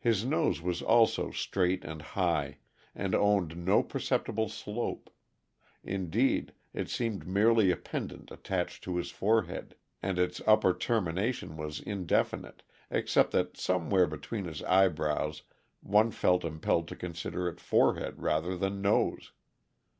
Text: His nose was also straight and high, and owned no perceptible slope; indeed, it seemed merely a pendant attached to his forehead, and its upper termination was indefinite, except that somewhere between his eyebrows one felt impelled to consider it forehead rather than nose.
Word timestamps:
His 0.00 0.24
nose 0.24 0.60
was 0.60 0.82
also 0.82 1.30
straight 1.30 1.84
and 1.84 2.02
high, 2.02 2.58
and 2.92 3.14
owned 3.14 3.56
no 3.56 3.84
perceptible 3.84 4.48
slope; 4.48 5.10
indeed, 5.84 6.52
it 6.72 6.90
seemed 6.90 7.24
merely 7.24 7.70
a 7.70 7.76
pendant 7.76 8.32
attached 8.32 8.82
to 8.82 8.96
his 8.96 9.12
forehead, 9.12 9.76
and 10.02 10.18
its 10.18 10.42
upper 10.44 10.72
termination 10.74 11.56
was 11.56 11.78
indefinite, 11.78 12.64
except 12.90 13.30
that 13.30 13.56
somewhere 13.56 14.08
between 14.08 14.44
his 14.46 14.60
eyebrows 14.64 15.42
one 15.80 16.10
felt 16.10 16.44
impelled 16.44 16.88
to 16.88 16.96
consider 16.96 17.46
it 17.48 17.60
forehead 17.60 18.20
rather 18.20 18.56
than 18.56 18.82
nose. 18.82 19.30